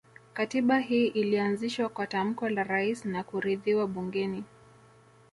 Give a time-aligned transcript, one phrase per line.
[0.33, 4.43] Katiba hii ilianzishwa kwa tamko la Rais na kuridhiwa bungeni